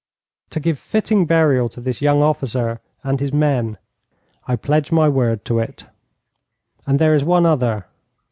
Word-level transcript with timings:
'To 0.49 0.59
give 0.59 0.79
fitting 0.79 1.27
burial 1.27 1.69
to 1.69 1.79
this 1.79 2.01
young 2.01 2.23
officer 2.23 2.81
and 3.03 3.19
his 3.19 3.31
men.' 3.31 3.77
'I 4.47 4.55
pledge 4.55 4.91
my 4.91 5.07
word 5.07 5.45
to 5.45 5.59
it.' 5.59 5.85
'And 6.87 6.97
there 6.97 7.13
is 7.13 7.23
one 7.23 7.45
other.' 7.45 7.85